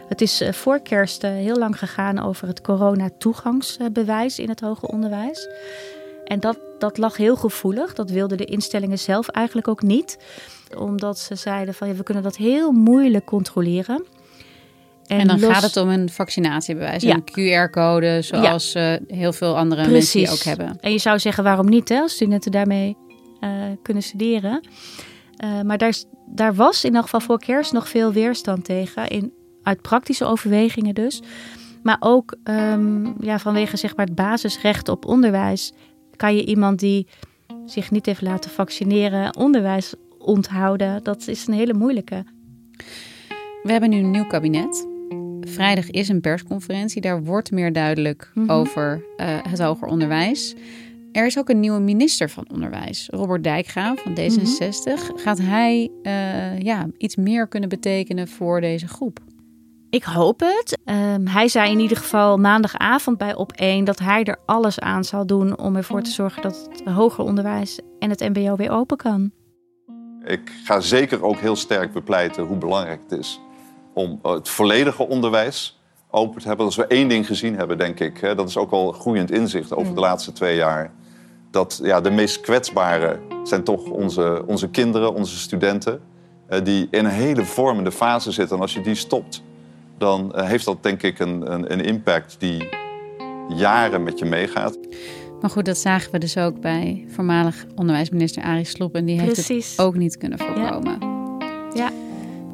Het 0.08 0.20
is 0.20 0.42
uh, 0.42 0.52
voor 0.52 0.80
kerst 0.80 1.22
heel 1.22 1.56
lang 1.56 1.78
gegaan 1.78 2.18
over 2.18 2.48
het 2.48 2.60
corona-toegangsbewijs 2.60 4.38
in 4.38 4.48
het 4.48 4.60
hoger 4.60 4.88
onderwijs. 4.88 5.48
En 6.28 6.40
dat, 6.40 6.58
dat 6.78 6.98
lag 6.98 7.16
heel 7.16 7.36
gevoelig. 7.36 7.94
Dat 7.94 8.10
wilden 8.10 8.36
de 8.36 8.44
instellingen 8.44 8.98
zelf 8.98 9.28
eigenlijk 9.28 9.68
ook 9.68 9.82
niet. 9.82 10.18
Omdat 10.76 11.18
ze 11.18 11.34
zeiden 11.34 11.74
van 11.74 11.88
ja, 11.88 11.94
we 11.94 12.02
kunnen 12.02 12.22
dat 12.22 12.36
heel 12.36 12.72
moeilijk 12.72 13.24
controleren. 13.24 14.04
En, 15.06 15.26
dan 15.26 15.38
gaat 15.38 15.62
het 15.62 15.76
om 15.76 15.88
een 15.88 16.08
vaccinatiebewijs, 16.08 17.02
een 17.02 17.24
QR-code, 17.24 18.22
zoals 18.22 18.72
ja. 18.72 19.00
uh, 19.00 19.06
heel 19.06 19.32
veel 19.32 19.56
andere 19.56 19.88
Precies. 19.88 20.14
mensen 20.14 20.32
ook 20.32 20.56
hebben. 20.56 20.78
En 20.80 20.92
je 20.92 20.98
zou 20.98 21.18
zeggen, 21.18 21.44
waarom 21.44 21.68
niet, 21.68 21.88
hè, 21.88 22.00
als 22.00 22.12
studenten 22.12 22.50
daarmee 22.50 22.96
uh, 23.40 23.50
kunnen 23.82 24.02
studeren. 24.02 24.68
Uh, 25.44 25.60
maar 25.60 25.78
daar, 25.78 25.94
daar 26.26 26.54
was 26.54 26.84
in 26.84 26.94
elk 26.94 27.04
geval 27.04 27.20
voor 27.20 27.38
kerst 27.38 27.72
nog 27.72 27.88
veel 27.88 28.12
weerstand 28.12 28.64
tegen, 28.64 29.08
in, 29.08 29.32
uit 29.62 29.82
praktische 29.82 30.24
overwegingen 30.24 30.94
dus. 30.94 31.22
Maar 31.82 31.96
ook 32.00 32.36
um, 32.44 33.14
ja, 33.20 33.38
vanwege 33.38 33.76
zeg 33.76 33.96
maar, 33.96 34.06
het 34.06 34.14
basisrecht 34.14 34.88
op 34.88 35.06
onderwijs 35.06 35.72
kan 36.18 36.36
je 36.36 36.44
iemand 36.44 36.78
die 36.78 37.06
zich 37.66 37.90
niet 37.90 38.06
heeft 38.06 38.22
laten 38.22 38.50
vaccineren 38.50 39.36
onderwijs 39.36 39.94
onthouden? 40.18 41.02
Dat 41.02 41.28
is 41.28 41.46
een 41.46 41.54
hele 41.54 41.74
moeilijke. 41.74 42.24
We 43.62 43.72
hebben 43.72 43.90
nu 43.90 43.96
een 43.96 44.10
nieuw 44.10 44.26
kabinet. 44.26 44.86
Vrijdag 45.40 45.90
is 45.90 46.08
een 46.08 46.20
persconferentie. 46.20 47.00
Daar 47.00 47.24
wordt 47.24 47.50
meer 47.50 47.72
duidelijk 47.72 48.30
mhm. 48.34 48.50
over 48.50 49.04
uh, 49.16 49.26
het 49.42 49.58
hoger 49.58 49.88
onderwijs. 49.88 50.54
Er 51.12 51.26
is 51.26 51.38
ook 51.38 51.48
een 51.48 51.60
nieuwe 51.60 51.80
minister 51.80 52.30
van 52.30 52.46
Onderwijs, 52.52 53.08
Robert 53.10 53.44
Dijkgraaf 53.44 54.02
van 54.02 54.12
D66. 54.18 54.84
Mhm. 54.84 55.18
Gaat 55.18 55.38
hij 55.38 55.90
uh, 56.02 56.60
ja, 56.60 56.86
iets 56.96 57.16
meer 57.16 57.48
kunnen 57.48 57.68
betekenen 57.68 58.28
voor 58.28 58.60
deze 58.60 58.88
groep? 58.88 59.20
Ik 59.90 60.04
hoop 60.04 60.40
het. 60.40 60.78
Um, 60.84 61.26
hij 61.26 61.48
zei 61.48 61.70
in 61.70 61.78
ieder 61.78 61.96
geval 61.96 62.36
maandagavond 62.36 63.18
bij 63.18 63.34
Op1 63.34 63.82
dat 63.84 63.98
hij 63.98 64.24
er 64.24 64.38
alles 64.46 64.80
aan 64.80 65.04
zal 65.04 65.26
doen 65.26 65.58
om 65.58 65.76
ervoor 65.76 66.02
te 66.02 66.10
zorgen 66.10 66.42
dat 66.42 66.68
het 66.70 66.94
hoger 66.94 67.24
onderwijs 67.24 67.80
en 67.98 68.10
het 68.10 68.20
MBO 68.20 68.56
weer 68.56 68.70
open 68.70 68.96
kan. 68.96 69.30
Ik 70.24 70.52
ga 70.64 70.80
zeker 70.80 71.24
ook 71.24 71.36
heel 71.36 71.56
sterk 71.56 71.92
bepleiten 71.92 72.44
hoe 72.44 72.56
belangrijk 72.56 73.00
het 73.08 73.18
is 73.18 73.40
om 73.94 74.18
het 74.22 74.48
volledige 74.48 75.08
onderwijs 75.08 75.80
open 76.10 76.40
te 76.40 76.48
hebben. 76.48 76.66
Als 76.66 76.76
we 76.76 76.86
één 76.86 77.08
ding 77.08 77.26
gezien 77.26 77.56
hebben, 77.56 77.78
denk 77.78 78.00
ik, 78.00 78.18
hè, 78.18 78.34
dat 78.34 78.48
is 78.48 78.56
ook 78.56 78.70
al 78.70 78.92
groeiend 78.92 79.30
inzicht 79.30 79.72
over 79.72 79.94
de 79.94 80.00
mm. 80.00 80.06
laatste 80.06 80.32
twee 80.32 80.56
jaar. 80.56 80.92
Dat 81.50 81.80
ja, 81.82 82.00
de 82.00 82.10
meest 82.10 82.40
kwetsbare 82.40 83.18
zijn 83.44 83.64
toch 83.64 83.84
onze, 83.84 84.42
onze 84.46 84.68
kinderen, 84.68 85.14
onze 85.14 85.38
studenten, 85.38 86.00
die 86.62 86.88
in 86.90 87.04
een 87.04 87.10
hele 87.10 87.44
vormende 87.44 87.92
fase 87.92 88.32
zitten. 88.32 88.56
En 88.56 88.62
als 88.62 88.74
je 88.74 88.80
die 88.80 88.94
stopt, 88.94 89.42
dan 89.98 90.34
eh, 90.34 90.48
heeft 90.48 90.64
dat 90.64 90.82
denk 90.82 91.02
ik 91.02 91.18
een, 91.18 91.52
een, 91.52 91.72
een, 91.72 91.80
impact 91.80 92.36
die 92.38 92.68
jaren 93.48 94.02
met 94.02 94.18
je 94.18 94.24
meegaat. 94.24 94.78
Maar 95.40 95.50
goed, 95.50 95.64
dat 95.64 95.78
zagen 95.78 96.12
we 96.12 96.18
dus 96.18 96.36
ook 96.36 96.60
bij 96.60 97.04
voormalig 97.08 97.66
onderwijsminister 97.74 98.42
Arie 98.42 98.64
Slob. 98.64 98.94
En 98.94 99.04
die 99.04 99.20
heeft 99.20 99.48
het 99.48 99.74
ook 99.76 99.96
niet 99.96 100.16
kunnen 100.16 100.38
voorkomen. 100.38 100.98
Ja. 101.00 101.74
ja. 101.74 101.90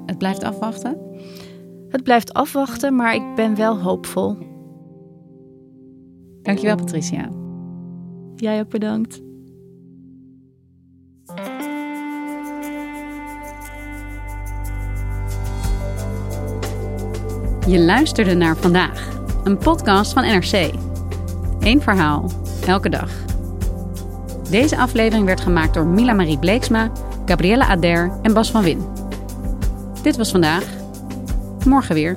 Het 0.07 0.19
blijft 0.19 0.45
afwachten? 0.45 0.99
Het 1.89 2.03
blijft 2.03 2.33
afwachten, 2.33 2.97
maar 2.97 3.15
ik 3.15 3.35
ben 3.35 3.57
wel 3.57 3.81
hoopvol. 3.81 4.37
Dankjewel, 6.43 6.77
Patricia. 6.77 7.29
Jij 8.37 8.61
ook 8.61 8.69
bedankt. 8.69 9.24
Je 17.67 17.79
luisterde 17.81 18.35
naar 18.35 18.57
vandaag, 18.57 19.09
een 19.45 19.59
podcast 19.59 20.13
van 20.13 20.23
NRC. 20.23 20.71
Eén 21.61 21.83
verhaal, 21.83 22.31
elke 22.67 22.89
dag. 22.89 23.11
Deze 24.51 24.77
aflevering 24.77 25.27
werd 25.27 25.41
gemaakt 25.41 25.75
door 25.75 25.87
Mila 25.87 26.13
Marie 26.13 26.39
Bleeksma, 26.39 26.91
Gabrielle 27.27 27.65
Ader 27.65 28.13
en 28.23 28.33
Bas 28.35 28.51
van 28.51 28.63
Win. 28.63 28.87
Dit 30.03 30.17
was 30.17 30.31
vandaag. 30.31 30.65
Morgen 31.67 31.95
weer. 31.95 32.17